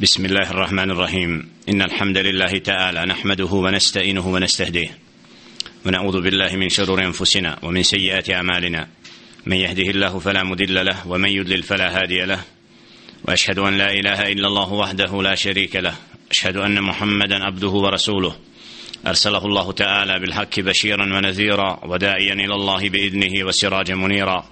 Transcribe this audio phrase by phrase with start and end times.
[0.00, 1.48] بسم الله الرحمن الرحيم.
[1.68, 4.98] إن الحمد لله تعالى نحمده ونستعينه ونستهديه.
[5.86, 8.88] ونعوذ بالله من شرور أنفسنا ومن سيئات أعمالنا.
[9.46, 12.40] من يهده الله فلا مضل له ومن يضلل فلا هادي له.
[13.28, 15.94] وأشهد أن لا إله إلا الله وحده لا شريك له.
[16.30, 18.36] أشهد أن محمدا عبده ورسوله.
[19.06, 24.44] أرسله الله تعالى بالحق بشيرا ونذيرا وداعيا إلى الله بإذنه وسراجا منيرا.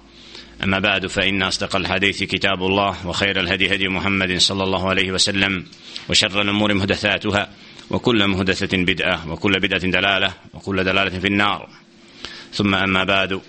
[0.63, 5.65] أما بعد فإن أصدق الحديث كتاب الله وخير الهدي هدي محمد صلى الله عليه وسلم
[6.09, 7.49] وشر الأمور محدثاتها
[7.89, 11.69] وكل محدثة بدعة وكل بدعة دلالة وكل دلالة في النار
[12.53, 13.39] ثم أما بعد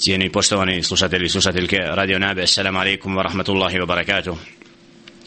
[0.00, 4.36] cijeni poštovani slušatelji i slušateljke Radio Nabe, assalamu alaikum wa rahmatullahi wa barakatuh.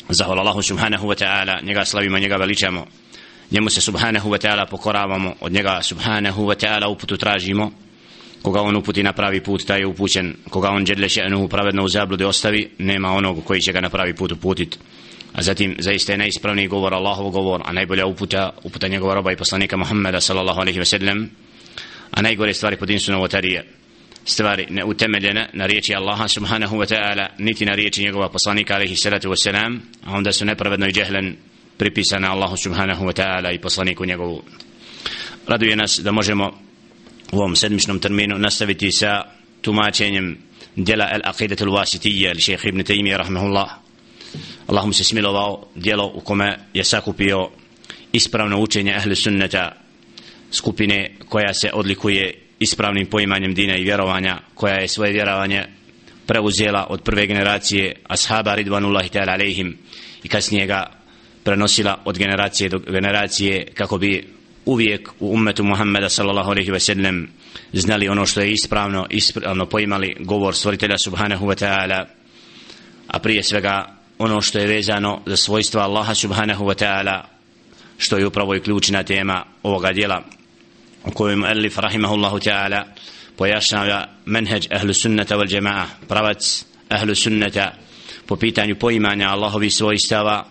[0.10, 2.86] Zahvala Allahu subhanahu wa ta'ala, njega slavimo, njega veličamo.
[3.52, 7.72] Njemu se subhanahu wa ta'ala pokoravamo, od njega subhanahu wa ta'ala uputu tražimo.
[8.44, 10.36] Koga on uputi na pravi put, taj je upućen.
[10.50, 14.14] Koga on džedle še'nuhu pravedno u zablude ostavi, nema onog koji će ga na pravi
[14.16, 14.80] put uputit.
[15.34, 19.38] A zatim, zaista je najispravniji govor Allahov govor, a najbolja uputa, uputa njegova roba i
[19.38, 21.30] poslanika Muhammeda sallallahu alaihi wa sallam,
[22.12, 23.66] a najgore stvari pod insu novotarije
[24.26, 29.30] stvari neutemeljene na riječi Allaha subhanahu wa ta'ala niti na riječi njegova poslanika alaihi salatu
[29.30, 31.36] wa salam a onda su nepravedno i džehlen
[31.78, 34.44] pripisane Allahu subhanahu wa ta'ala i poslaniku njegovu
[35.48, 36.60] raduje nas da možemo
[37.34, 39.24] u ovom sedmičnom terminu nastaviti sa
[39.62, 40.38] tumačenjem
[40.76, 43.70] djela al-aqidatul Wasitija ili šeha ibn Taymiye rahmehullah
[44.68, 47.50] Allah mu se smilovao djelo u kome je sakupio
[48.12, 49.72] ispravno učenje ahli sunneta
[50.52, 55.66] skupine koja se odlikuje ispravnim poimanjem dina i vjerovanja koja je svoje vjerovanje
[56.28, 59.78] preuzela od prve generacije ashaba ridvanullahi ta'ala alaihim
[60.24, 60.92] i kasnije ga
[61.44, 64.28] prenosila od generacije do generacije kako bi
[64.66, 67.30] uvijek u ummetu Muhammeda sallallahu alejhi ve sellem
[67.74, 72.06] znali ono što je ispravno ispravno poimali govor stvoritelja subhanahu wa ta'ala
[73.08, 77.22] a prije svega ono što je vezano za svojstva Allaha subhanahu wa ta'ala
[77.98, 80.24] što je upravo i ključna tema ovoga djela
[81.06, 82.84] u kojem Elif rahimahullahu ta'ala
[83.38, 87.74] pojašnjava menheđ ahlu sunnata wal jama'a pravac ahlu sunnata
[88.26, 90.46] po pitanju poimanja Allahovi svojstava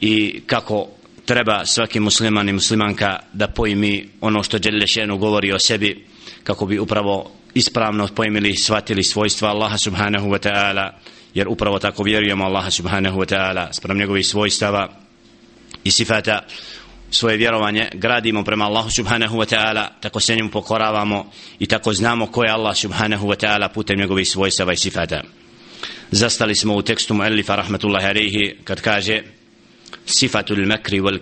[0.00, 0.88] i kako
[1.24, 6.06] treba svaki musliman i muslimanka da pojmi ono što Đelešenu govori o sebi
[6.44, 10.90] kako bi upravo ispravno pojmili shvatili svojstva Allaha subhanahu wa ta'ala
[11.34, 13.72] jer upravo tako vjerujemo Allaha subhanahu wa ta'ala.
[13.72, 14.88] Sprem njegovih svojstava
[15.84, 16.40] i sifata
[17.10, 22.26] svoje vjerovanje gradimo prema Allahu subhanahu wa ta'ala tako se njemu pokoravamo i tako znamo
[22.26, 25.22] ko je Allah subhanahu wa ta'ala putem njegovih svojstava i sifata.
[26.10, 29.22] Zastali smo u tekstu muallifa rahmatullahi alaihi kad kaže
[30.06, 31.18] صفة المكر wal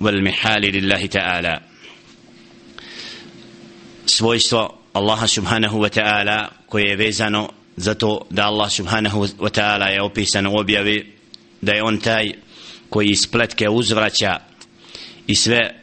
[0.00, 1.62] والمحال wal تعالى ta'ala.
[4.06, 10.02] Svojstvo Allaha subhanahu wa ta'ala koje je vezano zato da Allah subhanahu wa ta'ala je
[10.02, 11.12] opisan u objavi
[11.60, 12.32] da je on taj
[12.90, 14.40] koji iz pletke uzvraća
[15.26, 15.74] i sve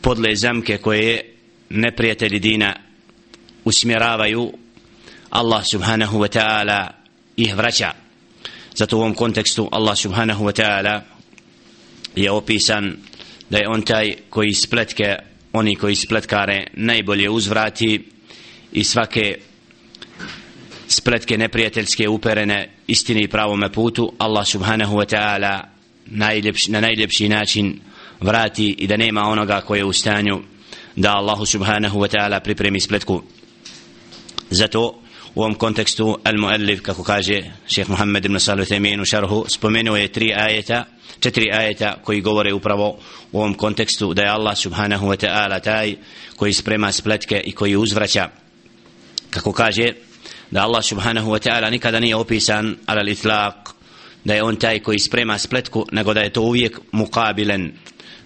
[0.00, 1.34] podle zamke koje
[1.70, 2.76] neprijatelji dina
[3.64, 4.52] usmjeravaju
[5.30, 6.88] Allah subhanahu wa ta'ala
[7.36, 7.92] ih vraća.
[8.74, 11.00] Zato u ovom kontekstu Allah subhanahu wa ta'ala
[12.16, 12.96] je opisan
[13.50, 15.16] da je on taj koji spletke
[15.52, 18.04] oni koji spletkare najbolje uzvrati
[18.72, 19.38] i svake
[20.88, 25.60] spletke neprijateljske uperene istini i pravome putu Allah subhanahu wa ta'ala
[26.68, 27.80] na najljepši način
[28.20, 30.42] vrati i da nema onoga koji je u stanju
[30.96, 33.22] da Allahu subhanahu wa ta'ala pripremi spletku.
[34.50, 35.03] Zato
[35.34, 40.08] u ovom kontekstu al-muallif kako kaže šeheh Muhammed ibn Salih Temin u šarhu spomenuo je
[40.08, 40.84] tri ajeta
[41.20, 42.98] četiri ajeta koji govore upravo
[43.32, 45.96] u ovom kontekstu da je Allah subhanahu wa ta'ala taj
[46.36, 48.28] koji sprema spletke i koji uzvraća.
[49.30, 49.92] Kako kaže
[50.50, 53.52] da Allah subhanahu wa ta'ala nikada nije opisan ala l-itlaq
[54.24, 57.72] da je on taj koji sprema spletku nego da je to uvijek mukabilen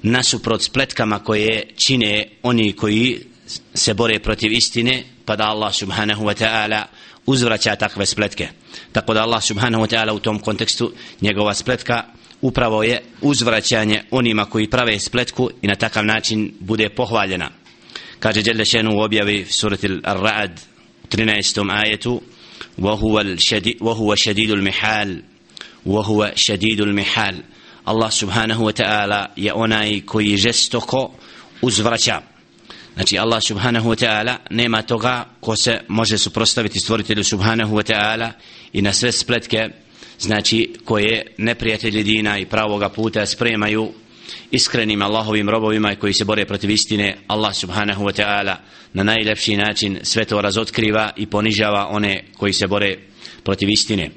[0.03, 3.21] nasuprot spletkama koje čine oni koji
[3.75, 6.84] se bore protiv istine pa da Allah subhanahu wa ta'ala
[7.25, 8.47] uzvraća takve spletke
[8.91, 12.03] tako da Allah subhanahu wa ta'ala u tom kontekstu njegova spletka
[12.41, 17.50] upravo je uzvraćanje onima koji prave spletku i na takav način bude pohvaljena
[18.20, 20.52] kaže Jelle Šenu u objavi surati Ar-Ra'ad
[21.11, 21.85] 13.
[21.85, 22.22] ajetu
[22.78, 25.23] وهو شديد المحال
[25.85, 27.44] وهو شديد المحال
[27.85, 31.11] Allah subhanahu wa ta'ala je onaj koji žestoko
[31.61, 32.22] uzvraća.
[32.97, 38.32] Znači Allah subhanahu wa ta'ala nema toga ko se može suprostaviti stvoritelju subhanahu wa ta'ala
[38.73, 39.70] i na sve spletke
[40.20, 43.91] znači koje neprijatelji dina i pravoga puta spremaju
[44.52, 48.55] iskrenim Allahovim robovima koji se bore protiv istine Allah subhanahu wa ta'ala
[48.94, 52.97] na najlepši način sve to razotkriva i ponižava one koji se bore
[53.44, 54.11] protiv istine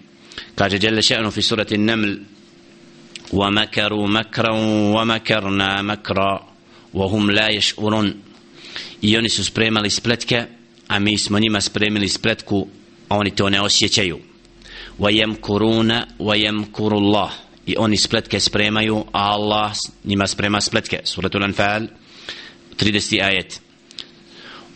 [0.55, 2.17] kaže Jelle še'nu fi surati Naml
[3.33, 4.53] ومكروا مكرا
[4.97, 6.49] ومكرنا مكرا
[6.95, 8.15] وهم لا يشعرون
[9.03, 10.45] i oni su spremali spletke
[10.89, 12.69] a mi smo njima spremili spletku
[13.09, 14.19] a oni to ne osjećaju
[14.99, 17.31] وَيَمْكُرُونَ وَيَمْكُرُ اللَّهِ
[17.67, 19.73] i oni spletke spremaju a Allah
[20.05, 21.87] njima sprema spletke suratul Anfal
[22.79, 23.23] 30.
[23.23, 23.61] ajet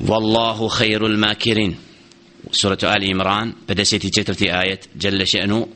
[0.01, 1.77] Wallahu khairul makirin
[2.51, 4.51] suratu Ali Imran 54.
[4.53, 5.67] ajet Jalla še'nu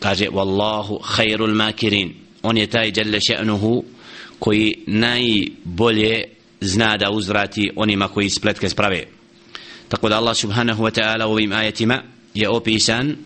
[0.00, 3.84] kaže Wallahu khairul makirin on je taj Jalla še'nuhu
[4.38, 6.24] koji najbolje
[6.60, 9.04] zna da uzvrati onima koji spletke sprave
[9.88, 12.02] tako da Allah subhanahu wa ta'ala u ovim ajetima
[12.34, 13.16] je opisan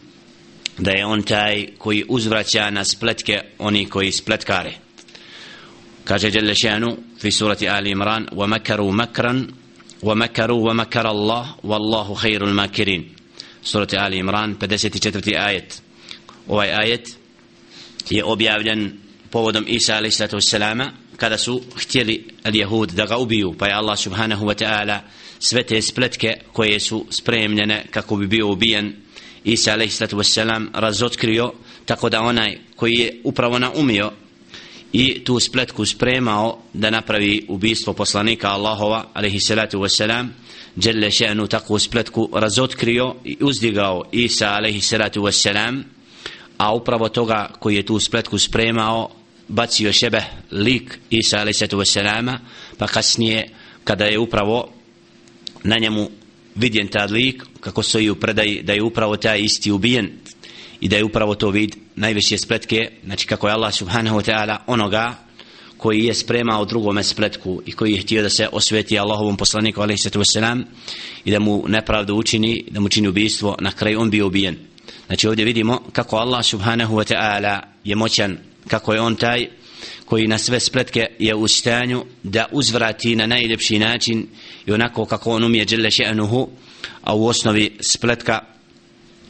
[0.78, 4.72] da je on taj koji uzvraća na spletke oni koji spletkare
[6.04, 9.46] kaže Jalla še'nu fi surati Ali Imran wa makaru makran
[10.02, 13.12] ومكروا ومكر الله والله خير الماكرين
[13.62, 15.48] سورة آل عمران 54.
[15.48, 15.68] آية
[16.48, 17.16] ovaj ajet
[18.10, 18.92] je objavljen
[19.30, 20.54] povodom Isa a.s.
[21.17, 24.99] kada su htjeli al-Jahud da ga ubiju pa je Allah subhanahu wa ta'ala
[25.39, 28.95] sve te spletke koje su spremljene kako bi bio ubijen
[29.43, 30.37] Isa a.s.
[30.73, 31.53] razotkrio
[31.85, 34.11] tako da onaj koji je upravo naumio
[34.93, 40.27] i tu spletku spremao da napravi ubistvo poslanika Allahova alaihissalatu wassalam
[40.75, 45.83] Jelle še'nu takvu spletku razotkrio i uzdigao Isa alaihissalatu wassalam
[46.57, 49.09] a upravo toga koji je tu spletku spremao
[49.47, 52.37] bacio šebe lik Isa alaihissalatu wassalama
[52.77, 53.49] pa kasnije
[53.83, 54.69] kada je upravo
[55.63, 56.09] na njemu
[56.55, 60.11] vidjen ta lik kako stoji u predaji da je upravo taj isti ubijen
[60.81, 64.57] i da je upravo to vid najveće spletke znači kako je Allah subhanahu wa ta'ala
[64.67, 65.25] onoga
[65.77, 70.19] koji je spremao drugome spletku i koji je htio da se osveti Allahovom poslaniku alaihissalatu
[70.19, 70.63] wassalam
[71.25, 74.57] i da mu nepravdu učini da mu čini ubijstvo na kraju on bio ubijen.
[75.07, 79.47] Znači ovdje vidimo kako Allah subhanahu wa ta'ala je moćan kako je on taj
[80.05, 84.27] koji na sve spletke je u stanju da uzvrati na najljepši način
[84.65, 86.47] i onako kako on umije dželle še'nuhu
[87.01, 88.39] a u osnovi spletka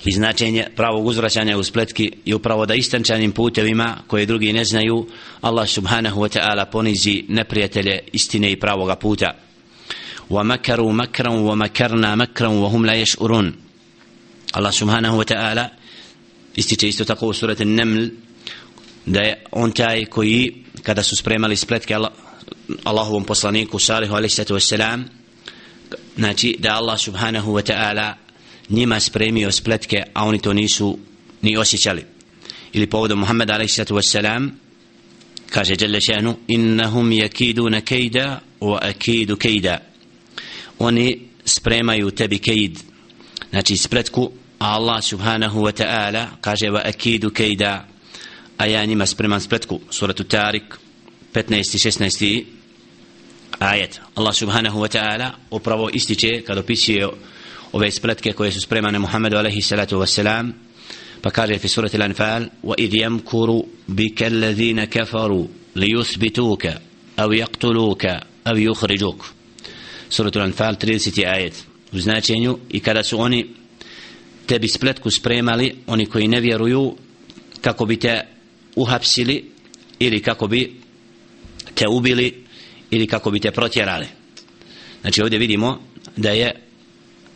[0.05, 5.07] i značenje pravog uzvraćanja u spletki je upravo da istančanim putevima koje drugi ne znaju
[5.41, 9.31] Allah subhanahu wa ta'ala ponizi neprijatelje istine i pravoga puta.
[10.29, 13.51] Wa makaru makran wa makarna makran wa hum la yash'urun.
[14.51, 15.69] Allah subhanahu wa ta'ala
[19.05, 20.53] da je on taj koji
[20.83, 22.11] kada su spremali spletke Allah,
[22.83, 25.03] Allahovom poslaniku Salihu alaihi sallatu wassalam
[26.17, 28.13] znači da Allah subhanahu wa ta'ala
[28.69, 30.97] njima spremio spletke, a oni to nisu
[31.41, 32.05] ni osjećali.
[32.73, 34.49] Ili povodom Muhammed alaihissalatu wassalam,
[35.49, 39.77] kaže Jalla še'nu, innahum yakiduna kejda, wa akidu kejda.
[40.79, 42.79] Oni spremaju tebi kejd,
[43.49, 47.87] znači spletku, a Allah subhanahu wa ta'ala kaže wa akidu kejda,
[48.57, 49.79] a ja njima spreman spletku.
[49.89, 50.63] Suratu Tarik,
[51.33, 51.89] 15.
[51.89, 52.43] 16.
[53.59, 54.01] ajet.
[54.15, 57.07] Allah subhanahu wa ta'ala upravo ističe kad opisuje
[57.71, 60.51] ove spletke koje su spremane Muhammedu alaihi salatu wassalam
[61.21, 66.73] pa kaže fi surati l'anfal wa idh yamkuru bika alladhina kafaru li yuthbituka
[67.17, 69.25] aw yaqtuluka aw yukhrijuk
[70.09, 71.25] suratu l'anfal 30.
[71.27, 73.45] ajet u značenju i kada su oni
[74.45, 76.95] tebi spletku spremali oni koji ne vjeruju
[77.61, 78.34] kako bi te
[78.75, 79.51] uhapsili
[79.99, 80.75] ili kako bi
[81.73, 82.43] te ubili
[82.91, 84.07] ili kako bi te protjerali.
[85.01, 85.81] Znači ovdje vidimo
[86.15, 86.51] da je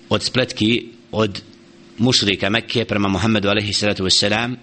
[0.10, 1.42] od spletki od
[1.98, 4.56] mušrika Mekke prema Muhammedu alaihi salatu wassalam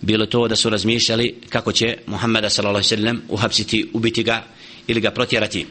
[0.00, 4.44] bilo to da su razmišljali kako će Muhammeda sallallahu alaihi sallam uhapsiti, ubiti ga
[4.86, 5.66] ili ga protjerati.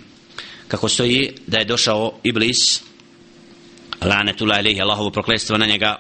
[0.68, 2.82] Kako stoji da je došao Iblis
[4.02, 5.96] lanetullah alaihi Allahovo prokletstvo na njega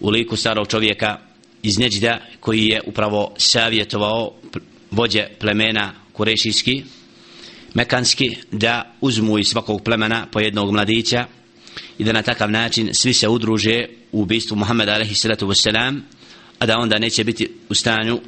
[0.00, 1.18] u liku starog čovjeka
[1.62, 4.32] iz Neđida koji je upravo savjetovao
[4.90, 6.82] vođe plemena kurešijski
[7.74, 11.26] mekanski da uzmu iz svakog plemena po jednog mladića
[11.98, 16.00] i da na takav način svi se udruže u ubistvu Muhammeda alaihi salatu wassalam
[16.58, 18.20] a da onda neće biti u stanju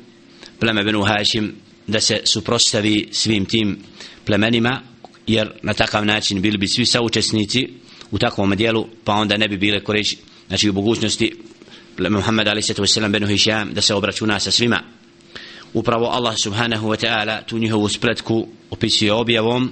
[0.60, 1.54] pleme Benu Hašim
[1.86, 3.78] da se suprostavi svim tim
[4.24, 4.82] plemenima
[5.26, 7.68] jer na takav način bili bi svi saučesnici
[8.10, 10.16] u takvom dijelu pa onda ne bi bile koreći
[10.48, 11.32] znači u mogućnosti
[12.09, 14.81] Muhammed alaihi salatu wassalam Benu Hišam da se obračuna sa svima
[15.73, 19.69] upravo Allah subhanahu wa ta'ala tu njihovu spletku opisuje objavom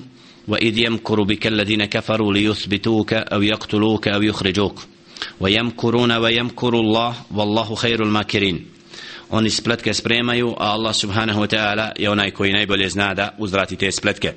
[0.47, 4.85] وإذ يمكر بك الذين كفروا ليثبتوك أو يقتلوك أو يخرجوك
[5.39, 8.65] ويمكرون ويمكر الله والله خير الماكرين
[9.31, 13.75] oni spletke spremaju a Allah subhanahu wa ta'ala je onaj koji najbolje zna da uzvrati
[13.75, 14.33] te spletke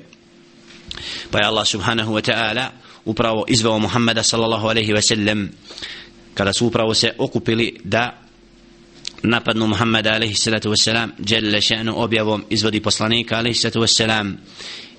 [1.31, 2.71] pa je Allah subhanahu wa ta'ala
[3.05, 5.49] upravo izveo Muhammeda sallallahu alaihi wa sallam
[6.34, 8.18] kada su upravo se okupili da
[9.22, 14.34] napadnu Muhammeda alaihi salatu wasalam djelle še'nu objavom izvodi poslanika alaihi salatu wasalam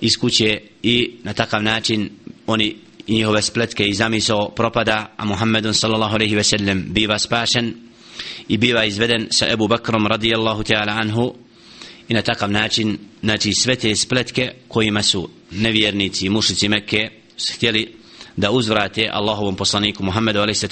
[0.00, 2.10] iz kuće i na takav način
[2.46, 2.76] oni
[3.06, 7.74] i njihove spletke i zamisao propada a Muhammedun sallallahu alaihi wasallam biva spašen
[8.48, 11.34] i biva izveden sa Ebu Bakrom radijallahu ta'ala anhu
[12.08, 17.10] i na takav način znači sve te spletke kojima su nevjernici i mušici Mekke
[17.54, 18.03] htjeli
[18.36, 20.64] da uzvrate Allahovom poslaniku Muhammedu a.s.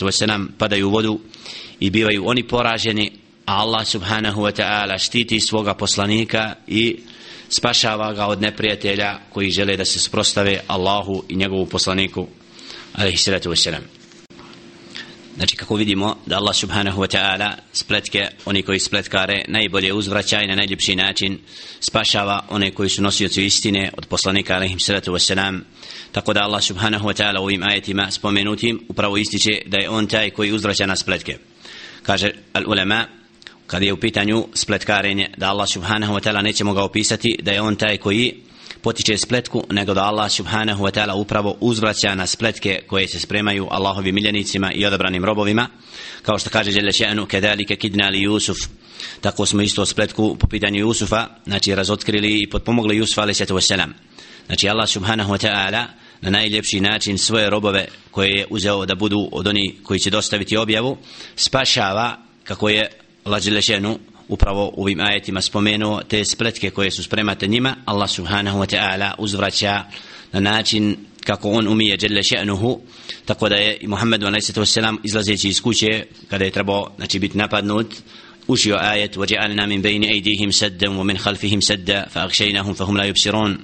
[0.58, 1.20] padaju u vodu
[1.80, 3.12] i bivaju oni poraženi
[3.46, 6.96] a Allah subhanahu wa ta'ala štiti svoga poslanika i
[7.48, 12.26] spašava ga od neprijatelja koji žele da se sprostave Allahu i njegovu poslaniku
[12.94, 13.28] a.s.
[15.36, 20.46] Znači kako vidimo da Allah subhanahu wa ta'ala spletke, oni koji spletkare najbolje uzvraća i
[20.46, 21.38] na najljepši način
[21.80, 25.60] spašava one koji su nosioci istine od poslanika alaihim salatu wa
[26.12, 30.06] tako da Allah subhanahu wa ta'ala u ovim ajetima spomenutim upravo ističe da je on
[30.06, 31.38] taj koji uzvraća na spletke.
[32.02, 33.06] Kaže al ulema
[33.66, 37.60] kad je u pitanju spletkarenje da Allah subhanahu wa ta'ala nećemo ga opisati da je
[37.60, 38.34] on taj koji
[38.82, 43.68] potiče spletku nego da Allah subhanahu wa ta'ala upravo uzvraća na spletke koje se spremaju
[43.70, 45.68] Allahovi miljenicima i odabranim robovima.
[46.22, 48.56] Kao što kaže Jelle še'nu kedalike kidna li Jusuf.
[49.20, 53.90] Tako smo isto spletku po pitanju Jusufa znači razotkrili i potpomogli Jusufa alaih sallatu wasalam
[54.46, 59.29] znači Allah subhanahu wa ta'ala na najljepši način svoje robove koje je uzeo da budu
[59.31, 60.97] od oni koji će dostaviti objavu
[61.35, 62.89] spašava kako je
[63.23, 68.09] Allah Jelle še'nu upravo u ovim ajetima spomenuo te spletke koje su spremate njima Allah
[68.09, 69.83] subhanahu wa ta'ala uzvraća
[70.31, 72.79] na način kako on umije djelle še'nuhu
[73.25, 74.77] tako da je i Muhammedu a.s.
[75.03, 77.95] izlazeći iz kuće kada je trebao znači, biti napadnut
[78.47, 83.57] učio ajet وَجَعَلْنَا مِنْ بَيْنِ أَيْدِيهِمْ سَدًّا وَمِنْ خَلْفِهِمْ سَدًّا فَأَغْشَيْنَهُمْ فَهُمْ لَا يُبْصِرُونَ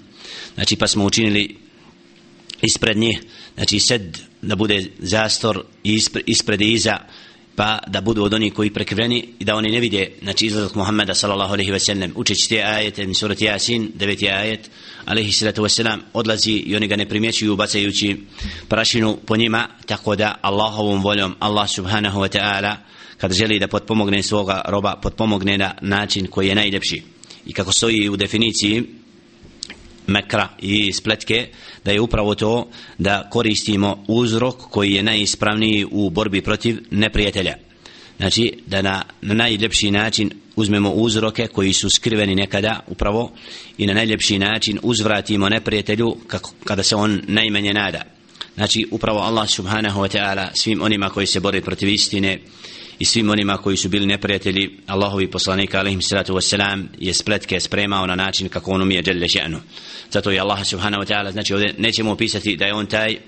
[0.56, 1.56] znači pa smo učinili
[2.63, 3.21] ispred njih.
[3.55, 5.65] Znači sed da bude zastor
[6.27, 6.99] ispred i iza
[7.59, 11.15] pa da budu od onih koji prekriveni i da oni ne vide znači izlazak Muhammeda
[11.15, 12.13] sallallahu alejhi ve sellem.
[12.17, 14.33] Učeći te ajete iz surati Yasin 9.
[14.33, 14.71] ajet.
[15.05, 18.17] Alejhi salatu ve selam odlazi i oni ga ne primjećuju bacajući
[18.69, 22.77] prašinu po njima tako da Allahovom voljom Allah subhanahu wa ta'ala
[23.17, 27.03] kad želi da potpomogne svoga roba potpomogne na način koji je najljepši.
[27.47, 28.85] I kako stoji u definiciji
[30.09, 31.49] mekra i spletke
[31.85, 37.55] da je upravo to da koristimo uzrok koji je najispravniji u borbi protiv neprijatelja.
[38.17, 43.33] Znači da na, na najljepši način uzmemo uzroke koji su skriveni nekada upravo
[43.79, 48.03] i na najljepši način uzvratimo neprijatelju kako, kada se on najmanje nada.
[48.55, 52.39] Znači upravo Allah subhanahu wa ta'ala svim onima koji se bore protiv istine
[52.99, 58.07] i svim onima koji su bili neprijatelji Allahovi poslanika alaihim salatu wasalam je spletke spremao
[58.07, 59.59] na način kako on umije djelje še'nu.
[60.11, 63.19] Zato je Allah subhanahu wa ta'ala znači ovdje nećemo opisati da je on taj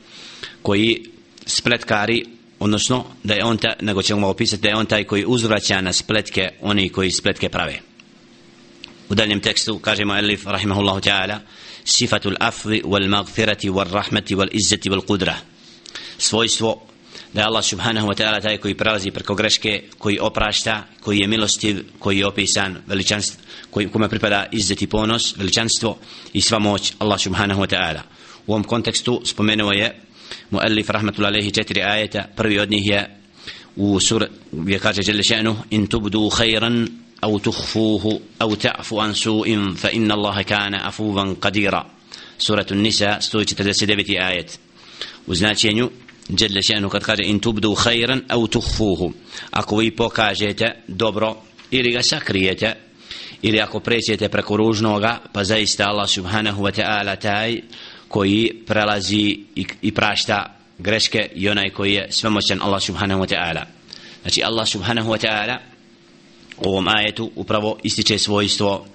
[0.62, 1.05] koji
[1.47, 2.25] spletkari
[2.59, 5.93] odnosno da je on taj nego ćemo opisati da je on taj koji uzvraća na
[5.93, 7.81] spletke oni koji spletke prave.
[9.09, 11.39] U daljem tekstu kažemo Elif rahimahullahu ta'ala
[11.85, 15.37] sifatul afvi wal magfirati wal rahmeti wal izzeti wal kudra
[16.19, 16.90] svojstvo
[17.33, 21.29] da je Allah subhanahu wa ta'ala taj koji prelazi preko greške, koji oprašta, koji je
[21.29, 25.99] milostiv, koji je opisan veličanstvo, koji, kome pripada izzeti ponos, veličanstvo
[26.33, 28.03] i sva moć Allah subhanahu wa ta'ala.
[28.47, 30.01] U ovom kontekstu spomenuo je
[30.51, 33.17] muallif rahmatullahi alaihi četiri ajeta, prvi od njih je
[33.77, 36.89] u sur, gdje kaže žele še'nu, in tubdu khayran
[37.21, 41.85] au tuhfuhu au ta'fu an su'in fa inna Allaha kana afuvan qadira.
[42.39, 44.19] Suratu Nisa 149.
[44.21, 44.59] ajet.
[45.27, 45.91] U značenju
[46.39, 49.13] Jelle šanu kad kaže in tubdu khairan au tukhfuhu.
[49.51, 51.37] Ako vi pokažete dobro
[51.71, 52.75] ili ga sakrijete
[53.43, 57.61] ili ako prećete preko ružnoga, pa zaista Allah subhanahu wa ta'ala taj
[58.09, 59.39] koji prelazi
[59.83, 63.65] i prašta greške i onaj koji je svemoćan Allah subhanahu wa ta'ala.
[64.23, 65.59] Znači Allah subhanahu wa ta'ala
[66.59, 68.87] u ovom ajetu upravo ističe svojstvo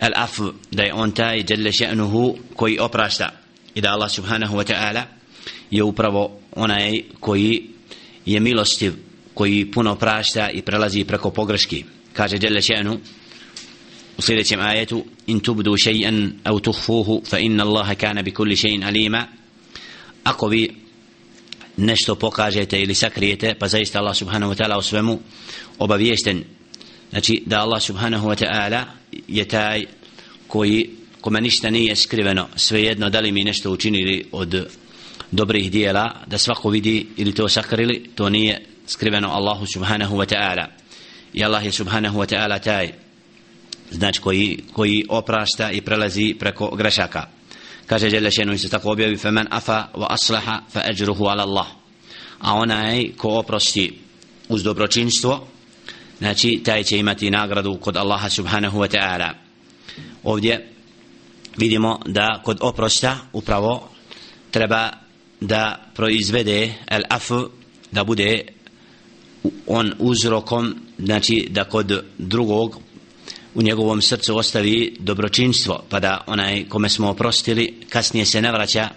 [0.00, 0.38] al af
[0.70, 3.30] da je on taj jelle še'nuhu koji oprašta
[3.74, 5.02] i da Allah subhanahu wa ta'ala
[5.70, 7.62] je upravo onaj koji
[8.26, 8.92] je milostiv
[9.34, 11.84] koji puno prašta i prelazi preko pogreški.
[12.12, 12.98] Kaže Đele Še'nu
[14.18, 18.86] u sljedećem ajetu in tubdu še'an au tuhfuhu fa inna Allaha kana bi kulli še'in
[18.86, 19.26] alima.
[20.24, 20.70] Ako vi
[21.76, 25.18] nešto pokažete ili sakrijete pa zaista Allah subhanahu wa ta'ala u svemu
[25.78, 26.44] obavijesten
[27.10, 28.84] znači da Allah subhanahu wa ta'ala
[29.28, 29.84] je taj
[30.46, 34.68] koji kome ništa nije skriveno svejedno da li mi nešto učinili od
[35.34, 40.66] dobrih dijela da svako vidi ili to sakrili to nije skriveno Allahu subhanahu wa ta'ala.
[41.32, 42.92] I Allah je subhanahu wa ta'ala taj
[43.90, 47.26] znači koji, koji oprašta i prelazi preko grešaka.
[47.86, 51.42] Kaže Jelle Šenu i se tako objavi fa man afa wa aslaha fa ajruhu ala
[51.42, 51.66] Allah.
[52.40, 53.98] A onaj ko oprosti
[54.48, 55.46] uz dobročinstvo
[56.18, 59.32] znači taj će imati nagradu kod Allaha subhanahu wa ta'ala.
[60.22, 60.68] Ovdje
[61.56, 63.88] vidimo da kod oprosta upravo
[64.50, 65.03] treba
[65.40, 67.48] da proizvede el afu
[67.92, 68.40] da bude
[69.66, 72.80] on uzrokom znači da kod drugog
[73.54, 78.88] u njegovom srcu ostavi dobročinstvo pa da onaj kome smo oprostili kasnije se ne vraća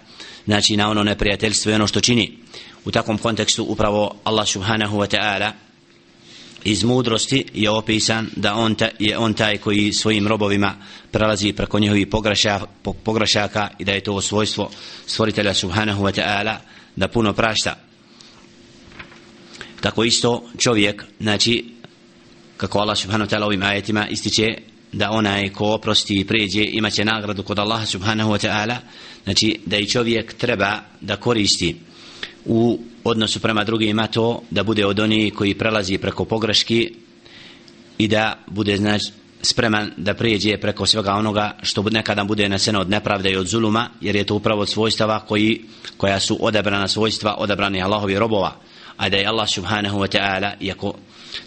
[0.44, 2.38] znači na ono neprijateljstvo i ono što čini.
[2.84, 5.52] U takvom kontekstu upravo Allah subhanahu wa ta'ala
[6.64, 10.74] iz mudrosti je opisan da on ta, je on taj koji svojim robovima
[11.10, 12.66] prelazi preko njihovih pogrešaka,
[13.04, 14.70] pogrešaka i da je to svojstvo
[15.06, 16.56] stvoritelja subhanahu wa ta'ala
[16.96, 17.76] da puno prašta.
[19.80, 21.64] Tako isto čovjek znači
[22.56, 24.46] kako Allah subhanahu wa ta'ala ovim ajetima ističe
[24.92, 28.76] da onaj ko oprosti i pređe imaće nagradu kod Allaha subhanahu wa ta'ala.
[29.24, 31.76] Znači da i čovjek treba da koristi
[32.48, 36.94] u odnosu prema drugima to da bude od onih koji prelazi preko pogreški
[37.98, 39.12] i da bude znači
[39.42, 43.90] spreman da prijeđe preko svega onoga što nekada bude naseno od nepravde i od zuluma
[44.00, 45.60] jer je to upravo od svojstava koji,
[45.96, 48.56] koja su odabrana svojstva odabrani Allahovi robova.
[48.96, 50.94] A da je Allah subhanahu wa ta'ala iako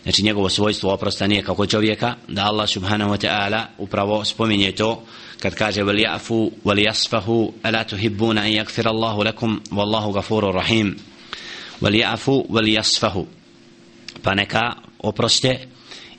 [0.04, 5.04] znači njegovo svojstvo oprosta nije kako čovjeka da Allah subhanahu wa ta'ala upravo spominje to
[5.42, 10.96] kad kaže wal ya'fu wal yasfahu ala tuhibbuna an yaghfira Allahu lakum wallahu ghafurur rahim.
[11.82, 13.26] Wal ya'fu wal yasfahu.
[14.22, 15.68] Pa neka oproste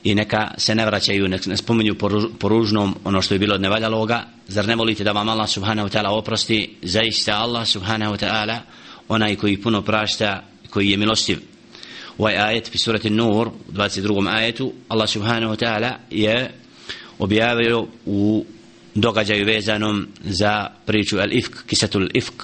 [0.05, 1.95] i neka se ne vraćaju nek ne spominju
[2.38, 4.25] po ružnom ono što je bilo od nevaljaloga.
[4.49, 6.76] Zar ne volite da vam Allah subhanahu wa ta'ala oprosti?
[6.83, 8.59] Zaista Allah subhanahu wa ta'ala
[9.09, 11.38] onaj koji puno prašta koji je milostiv.
[12.19, 14.29] Ovaj ajet pri surati Nur 22.
[14.29, 16.50] ajetu Allah subhanahu wa ta'ala je
[17.19, 18.45] objavio u
[18.96, 22.44] događaju vezanom za priču al-ifk, kisatul ifk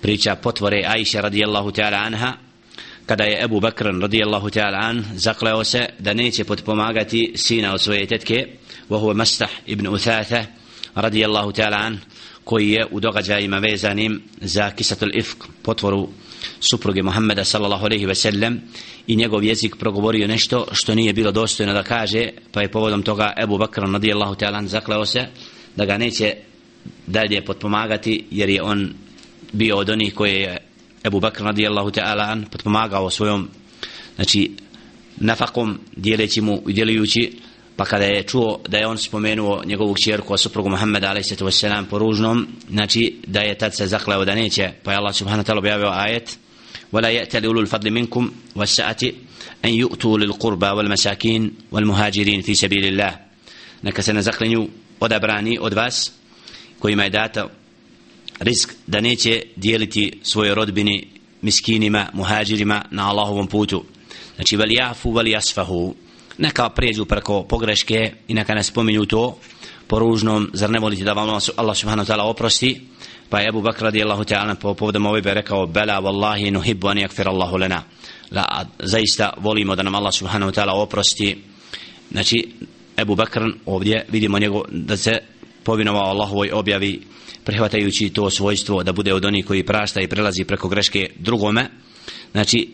[0.00, 2.32] priča potvore Aisha radijallahu ta'ala anha
[3.06, 8.06] kada je Ebu Bakr radijallahu ta'ala an zakleo se da neće potpomagati sina od svoje
[8.06, 8.46] tetke
[8.90, 10.46] وهو مستح ابن أثاثة
[10.98, 11.98] رضي الله تعالى عنه
[12.44, 16.08] koji je u događajima vezanim za kisatul ifk potvoru
[16.60, 18.60] supruge Muhammeda sallallahu alaihi ve sellem
[19.06, 23.32] i njegov jezik progovorio nešto što nije bilo dostojno da kaže pa je povodom toga
[23.42, 25.26] Ebu Bakr radijallahu ta'ala zakleo se
[25.76, 26.34] da ga neće
[27.06, 28.94] dalje potpomagati jer je on
[29.52, 30.56] bio od onih koje je
[31.04, 33.48] Ebu Bakr radijallahu ta'ala potpomagao svojom
[34.14, 34.50] znači
[35.16, 37.32] nafakom dijeleći mu i djelujući
[37.76, 41.46] pa kada je čuo da je on spomenuo njegovu kćerku a suprugu Muhammeda alaihi sallatu
[41.46, 45.44] wasalam po ružnom znači da je tad se zakleo da neće pa je Allah subhanahu
[45.44, 46.38] wa ta'ala objavio ajet
[46.92, 48.98] ولا يأتل أولو الفضل منكم والسعة
[49.64, 53.32] أن يؤتوا للقربى والمساكين والمهاجرين في سبيل الله
[53.82, 54.68] neka se ne zaklinju
[54.99, 56.11] odabrani od vas
[56.79, 57.47] kojima je data
[58.39, 61.07] risk da neće dijeliti svoje rodbini
[61.41, 63.83] miskinima, muhađirima na Allahovom putu.
[64.35, 65.95] Znači vel jafu vel jasfahu.
[66.37, 69.37] Neka pređu preko pogreške i neka ne spominju to
[69.87, 72.81] po ružnom, zar ne volite da vam Allah subhanahu wa ta'ala oprosti?
[73.29, 76.97] Pa je Abu Bakr radijallahu ta'ala po povodom ove bi rekao bela wallahi nuhibbu an
[76.97, 77.83] yakfir Allahu lana.
[78.31, 81.37] La zaista volimo da nam Allah subhanahu wa ta'ala oprosti.
[82.11, 82.49] Znači
[82.97, 85.11] Abu Bekr ovdje vidimo njegov da se
[85.63, 87.01] povinovao Allahovoj objavi
[87.43, 91.69] prihvatajući to svojstvo da bude od onih koji prašta i prelazi preko greške drugome
[92.31, 92.69] znači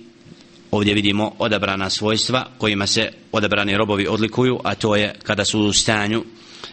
[0.71, 5.73] ovdje vidimo odabrana svojstva kojima se odabrani robovi odlikuju a to je kada su u
[5.73, 6.23] stanju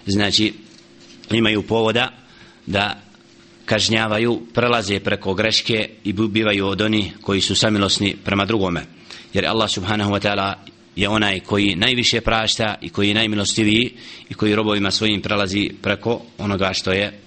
[0.07, 0.53] znači
[1.31, 2.09] imaju povoda
[2.67, 3.01] da
[3.65, 8.83] kažnjavaju, prelaze preko greške i bivaju od oni koji su samilosni prema drugome.
[9.35, 10.55] Jer Allah subhanahu wa ta'ala
[11.01, 13.93] je onaj koji najviše prašta i koji je najmilostiviji
[14.31, 17.21] i koji robovima svojim prelazi preko onoga što je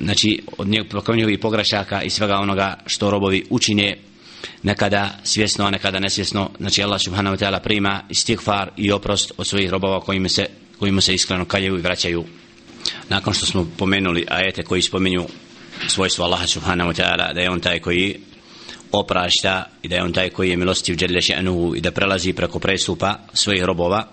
[0.00, 0.68] znači od
[1.16, 3.96] njegovih pogrešaka i svega onoga što robovi učine
[4.62, 6.50] nekada svjesno, a nekada nesvjesno.
[6.58, 10.46] Znači Allah subhanahu wa ta'ala prima istighfar i oprost od svojih robova kojima se,
[10.78, 12.24] kojima se iskreno kaljaju i vraćaju.
[13.08, 15.26] Nakon što smo pomenuli ajete koji spominju
[15.88, 18.20] svojstvo Allaha subhanahu wa ta'ala da je on taj koji
[18.91, 22.59] oprašta i da je on taj koji je milostiv dželle še'nuhu i da prelazi preko
[22.59, 24.07] prestupa svojih robova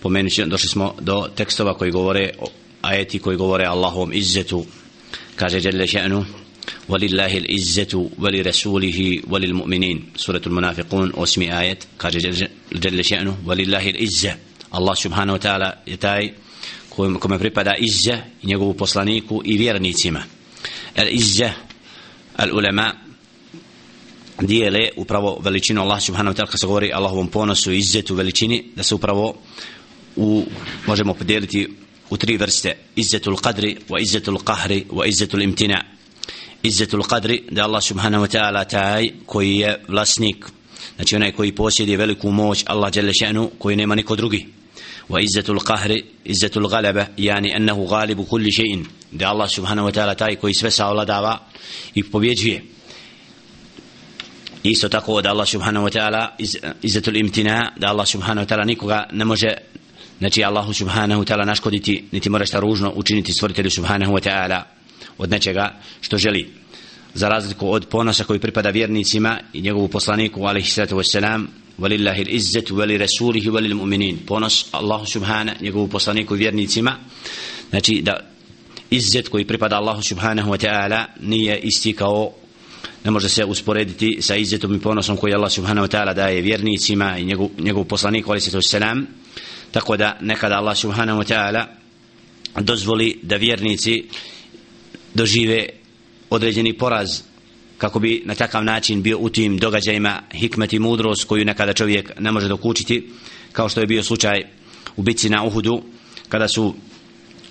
[0.00, 2.30] pomenući došli smo do tekstova koji govore
[2.82, 4.64] ajeti koji govore Allahom izzetu
[5.36, 6.42] kaže dželle še'nuhu
[6.88, 12.12] ولله العزة ولرسوله وللمؤمنين سورة المنافقون اسمي آية قال
[12.72, 14.36] جل شأنه ولله العزة
[14.74, 16.34] الله سبحانه وتعالى يتاي
[16.92, 20.22] kome pripada izza i njegovu poslaniku i vjernicima
[24.41, 28.63] dijele upravo veličinu Allah subhanahu wa ta'ala kad se govori Allahovom ponosu i izzetu veličini
[28.75, 29.35] da se upravo
[30.15, 30.45] u,
[30.87, 31.67] možemo podijeliti
[32.09, 32.77] u tri vrste.
[32.95, 35.83] Izzetul qadri wa izzetul qahri wa izzetul imtina.
[36.63, 40.45] Izzetul qadri da Allah subhanahu wa ta'ala taj koji je vlasnik
[40.95, 44.47] znači onaj koji posjeduje veliku moć Allah dželle šanu koji nema niko drugi.
[45.09, 50.15] Wa izzetul qahri izzetul galaba yani ennehu galibu kulli še'in da Allah subhanahu wa ta'ala
[50.15, 51.39] taj koji sve savladava
[51.95, 52.76] i pobjeđuje
[54.63, 58.65] isto tako da Allah subhanahu wa ta'ala iz, izzatul imtina da Allah subhanahu wa ta'ala
[58.65, 59.47] nikoga ne može
[60.19, 64.61] znači Allahu subhanahu wa ta'ala naškoditi niti mora šta ružno učiniti stvoritelju subhanahu wa ta'ala
[65.17, 66.49] od nečega što želi.
[67.13, 71.45] Za razliku od ponosa koji pripada vjernicima i njegovu poslaniku alaihi sallatu wassalam
[71.79, 76.95] walillahi l-izzetu wali rasulihi wali l'mu'minin ponos Allahu subhana njegovu poslaniku i vjernicima
[77.69, 78.19] znači da
[78.89, 82.31] izzet koji pripada Allahu subhanahu wa ta'ala nije isti kao
[83.07, 87.17] ne može se usporediti sa izzetom i ponosom koji Allah subhanahu wa ta'ala daje vjernicima
[87.17, 89.07] i njegov, njegov poslanik alaihi sallatu selam
[89.71, 91.65] tako da nekada Allah subhanahu wa ta'ala
[92.59, 94.03] dozvoli da vjernici
[95.13, 95.69] dožive
[96.29, 97.21] određeni poraz
[97.77, 102.11] kako bi na takav način bio u tim događajima hikmet i mudrost koju nekada čovjek
[102.19, 103.09] ne može dokučiti
[103.51, 104.43] kao što je bio slučaj
[104.95, 105.83] u bitci na Uhudu
[106.29, 106.75] kada su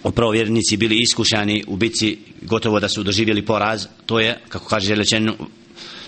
[0.08, 4.86] upravo vjernici bili iskušani u bitci gotovo da su doživjeli poraz to je kako kaže
[4.86, 5.32] Želečen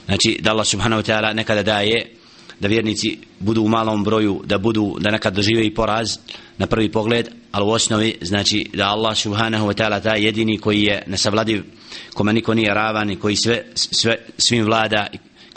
[0.06, 2.10] znači da Allah subhanahu wa ta'ala nekada daje
[2.60, 6.18] da vjernici budu u malom broju da budu da nekad dožive i poraz
[6.58, 10.82] na prvi pogled ali u osnovi znači da Allah subhanahu wa ta'ala taj jedini koji
[10.82, 11.62] je nesavladiv
[12.14, 15.06] kome niko nije ravan i koji sve, sve svim vlada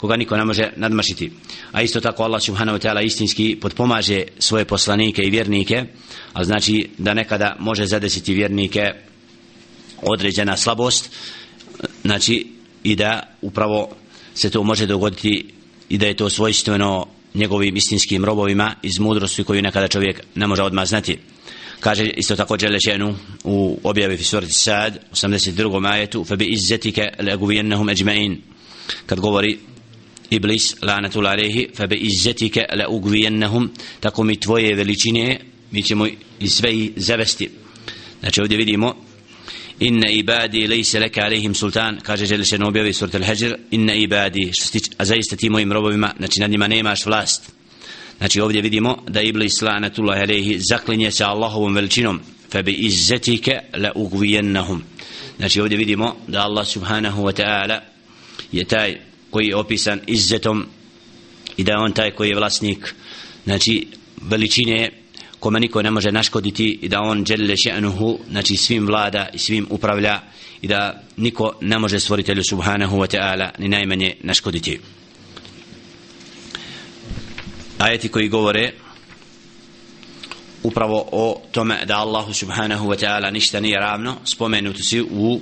[0.02, 1.30] koga niko ne može nadmašiti
[1.72, 5.84] a isto tako Allah subhanahu wa ta'ala istinski podpomaže svoje poslanike i vjernike
[6.32, 8.92] a znači da nekada može zadesiti vjernike
[10.02, 11.10] određena slabost
[12.02, 12.46] znači
[12.82, 13.88] i da upravo
[14.34, 15.44] se to može dogoditi
[15.88, 20.62] i da je to svojstveno njegovim istinskim robovima iz mudrosti koju nekada čovjek ne može
[20.62, 21.18] odmah znati
[21.80, 25.80] kaže isto tako Đelešenu u objavi fi surati Sad 82.
[25.80, 28.36] majetu fa bi izzetike laguvijennahum ajma'in
[29.06, 29.58] kad govori
[30.32, 35.40] Iblis lanatul alehi fa bi izzetike laguvijennahum tako mi tvoje veličine
[35.70, 36.06] mi ćemo
[36.40, 37.50] i sve i zavesti.
[38.20, 38.94] Znači ovdje vidimo
[39.80, 41.98] inna ibadi lejse leka alehim sultan.
[42.02, 44.50] Kaže Đelešenu objavi surat Al-Hajr inna ibadi.
[44.52, 47.52] Što stič, a zaista ti mojim robovima znači nad njima nemaš vlast.
[48.18, 52.20] Znači ovdje vidimo da Iblis lanatul alehi, zaklinje se Allahovom veličinom.
[52.50, 54.82] Fa bi izzetike la ugvijennahum.
[55.36, 57.78] Znači ovdje vidimo da Allah subhanahu wa ta'ala
[58.52, 60.66] je taj koji je opisan izzetom
[61.56, 62.94] i da on taj koji je vlasnik.
[63.44, 63.86] Znači
[64.22, 64.90] veličine
[65.40, 69.66] kome niko ne može naškoditi i da on dželle še'nuhu znači svim vlada i svim
[69.70, 70.20] upravlja
[70.62, 74.80] i da niko ne može stvoritelju subhanahu wa ta'ala ni najmanje naškoditi.
[77.78, 78.72] Ajeti koji govore
[80.62, 85.40] upravo o tome da Allahu subhanahu wa ta'ala ništa nije ravno spomenuti si u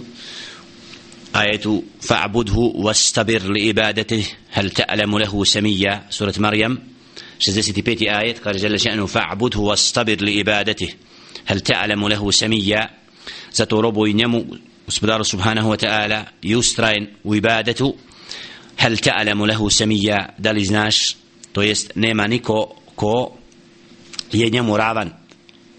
[1.37, 6.79] آية فاعبده واستبر لإبادته هل hal له lahu سورة مريم
[7.40, 8.09] 65.
[8.09, 10.88] آية قال جل شأنه فاعبده واستبر لإبادته
[11.47, 12.90] هل تعلم له lahu samiyya
[13.53, 14.47] zato robu i njemu
[14.87, 17.95] gospodaru subhanahu wa ta'ala i ustrajen u ibadatu
[18.77, 19.71] hal ta'lamu lahu
[20.38, 21.16] da li znaš
[21.53, 23.38] to jest nema niko ko
[24.33, 25.11] je njemu ravan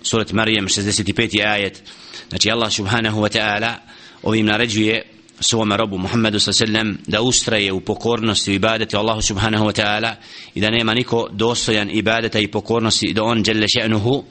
[0.03, 1.45] surat Marijem 65.
[1.45, 1.83] ajet
[2.29, 3.75] znači Allah subhanahu wa ta'ala
[4.23, 5.03] ovim naređuje
[5.41, 10.15] svome robu Muhammedu sallam da ustraje u pokornosti i ibadeti Allahu subhanahu wa ta'ala
[10.55, 14.23] i da nema niko dostojan ibadeta i pokornosti da on djelle še'nuhu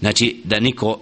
[0.00, 1.00] znači da niko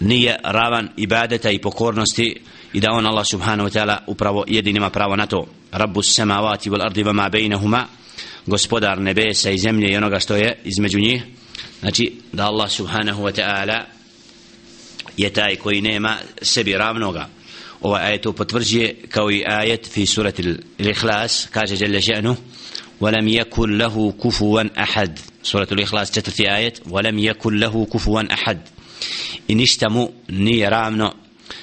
[0.00, 2.40] nije ravan ibadeta i pokornosti
[2.72, 5.46] i da on Allah subhanahu wa ta'ala upravo jedini ima pravo na to.
[5.72, 7.86] Rabbu samavati wal ardi vama bejnehuma
[8.46, 11.22] gospodar nebesa i zemlje i onoga što je između njih.
[11.80, 13.82] Znači da Allah subhanahu wa ta'ala
[15.16, 17.28] je taj koji nema sebi ravnoga
[17.83, 20.41] ovaj ajet to potvrđuje kao i ajet fi surati
[20.79, 22.35] l-Ikhlas kaže Jalla še'nu
[23.01, 28.59] ولم يكن له كفوا أحد سورة الإخلاص تترتي آية ولم يكن له كفوا أحد
[29.51, 31.11] إن اشتموا ني رامنو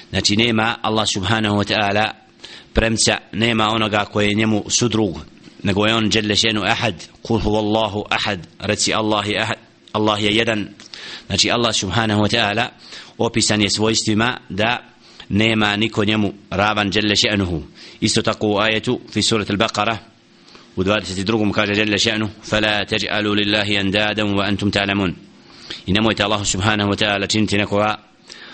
[0.09, 2.11] znači nema Allah subhanahu wa ta'ala
[2.73, 5.25] premca nema onoga koje je njemu sudrug
[5.63, 9.57] nego je on dželle šenu ahad kul hu Allahu ahad reci Allah je ahad
[9.93, 10.69] Allah je jedan
[11.27, 12.67] znači Allah subhanahu wa ta'ala
[13.17, 14.90] opisan je svojstvima da
[15.28, 17.62] nema niko njemu ravan dželle šenuhu
[18.00, 19.96] isto tako u ajetu fi surat al-Baqara
[20.76, 21.52] u 22.
[21.52, 25.14] kaže dželle šenu fala taj'alu lillahi andadan wa antum ta'lamun
[25.86, 27.96] i nemojte Allah subhanahu wa ta'ala činiti nekoga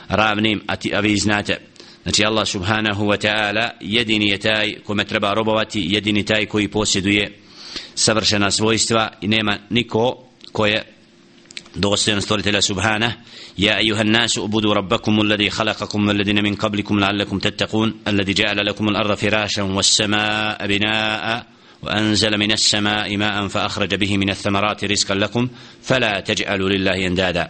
[0.08, 1.58] ravnim a, ti, a vi znate
[2.02, 7.38] Znači Allah subhanahu wa ta'ala jedini je taj kome treba robovati, jedini taj koji posjeduje
[7.94, 10.97] savršena svojstva i nema niko koje
[11.75, 13.11] je dostojan stvoritelja subhana
[13.57, 18.87] ja ayuhan nasu ubudu rabbakum alladhi khalaqakum walladhina min qablikum la'allakum tattaqun alladhi ja'ala lakum
[18.89, 25.47] al-ardha firashan was-samaa'a binaa'a وأنزل من السماء ماء فأخرج به من الثمرات رزقا لكم
[25.83, 27.47] فلا تجعلوا لله اندادا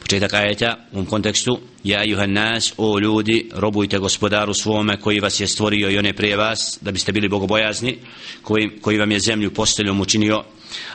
[0.00, 5.40] početak ajeta u ovom kontekstu ja ayuha nas o ljudi robujte gospodaru svome koji vas
[5.40, 7.98] je stvorio i one prije vas da biste bili bogobojazni
[8.42, 10.44] koji, koji vam je zemlju posteljom učinio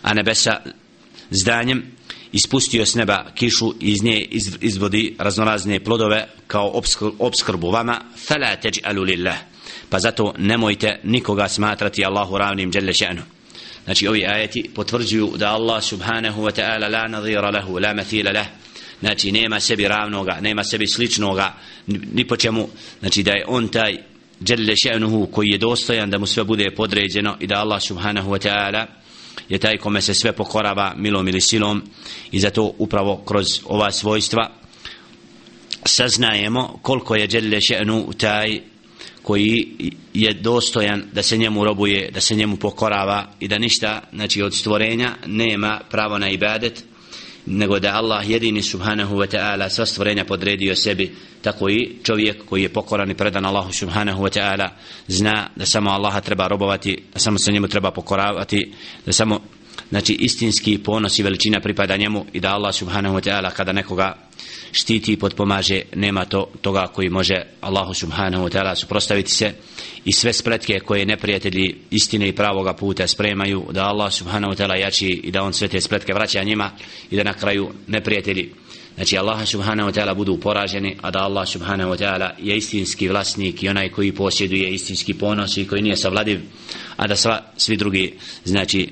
[0.02, 0.62] a nebesa
[1.32, 1.92] zdanjem
[2.33, 4.29] ispustio s neba kišu iz nje
[4.61, 6.83] izvodi raznorazne plodove kao
[7.19, 7.71] obskrbu.
[7.71, 9.37] Vama fala taj'alu lillah.
[9.89, 13.21] Pa zato nemojte nikoga smatrati Allahu ravnim dželle še'nu.
[13.85, 18.51] Znači ovi ajeti potvrđuju da Allah subhanahu wa ta'ala la nadira lahu la mathila lahu
[19.01, 21.55] znači nema sebi ravnoga, nema sebi sličnoga,
[21.87, 22.69] ni po čemu,
[23.01, 23.97] znači da je on taj
[24.45, 28.49] dželle še'nuhu koji je dostojan da mu sve bude podređeno i da Allah subhanahu wa
[28.49, 28.87] ta'ala
[29.49, 31.83] je taj kome se sve pokorava milom ili silom
[32.33, 34.51] i zato upravo kroz ova svojstva
[35.85, 38.61] saznajemo koliko je Đelle še'nu taj
[39.23, 39.67] koji
[40.15, 44.55] je dostojan da se njemu robuje, da se njemu pokorava i da ništa, znači od
[44.55, 46.85] stvorenja nema pravo na ibadet
[47.51, 51.11] nego da Allah jedini subhanahu wa ta'ala sva stvorenja podredio sebi
[51.43, 54.69] tako i čovjek koji je pokoran i predan Allahu subhanahu wa ta'ala
[55.09, 58.73] zna da samo Allaha treba robovati da samo se njemu treba pokoravati
[59.07, 59.41] da samo
[59.91, 64.15] znači istinski ponos i veličina pripada njemu i da Allah subhanahu wa ta'ala kada nekoga
[64.73, 69.53] štiti i potpomaže nema to toga koji može Allahu subhanahu wa ta'ala suprostaviti se.
[70.05, 74.75] I sve spletke koje neprijatelji istine i pravoga puta spremaju da Allah subhanahu wa ta'ala
[74.75, 76.71] jači i da on sve te spletke vraća njima
[77.11, 78.53] i da na kraju neprijatelji
[78.95, 83.09] znači Allah subhanahu wa ta'ala budu poraženi a da Allah subhanahu wa ta'ala je istinski
[83.09, 86.41] vlasnik i onaj koji posjeduje istinski ponos i koji nije savladiv
[86.97, 88.89] a da sva, svi drugi znači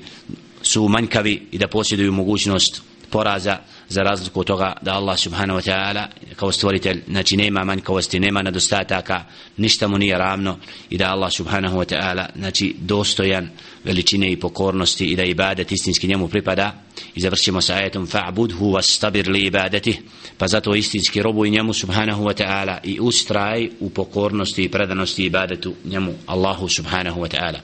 [0.71, 3.57] su manjkavi i da posjeduju mogućnost poraza
[3.89, 8.41] za razliku od toga da Allah subhanahu wa ta'ala kao stvoritelj znači nema manjkavosti, nema
[8.41, 9.23] nedostataka
[9.57, 10.57] ništa mu nije ravno
[10.89, 13.49] i da Allah subhanahu wa ta'ala znači dostojan
[13.83, 16.73] veličine i pokornosti i da ibadet istinski njemu pripada.
[17.15, 19.99] I završimo sa ajetom fa'budhu wastabir li ibadeti
[20.37, 25.73] pa zato istinski robuj njemu subhanahu wa ta'ala i ustraj u pokornosti i predanosti ibadetu
[25.85, 27.59] njemu Allahu subhanahu wa ta'ala.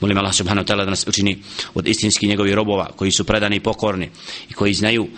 [0.00, 1.42] Molim Allah subhanahu wa ta'ala da nas učini
[1.74, 4.10] od istinski njegovi robova koji su predani i pokorni
[4.50, 5.08] i koji znaju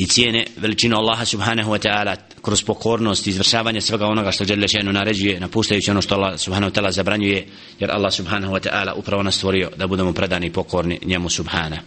[0.00, 4.66] i cijene veličinu Allaha subhanahu wa ta'ala kroz pokornost i izvršavanje svega onoga što žele
[4.68, 7.46] še'nu naređuje napuštajući ono što Allah subhanahu wa ta'ala zabranjuje
[7.80, 11.82] jer Allah subhanahu wa ta'ala upravo nas stvorio da budemo predani i pokorni njemu subhanahu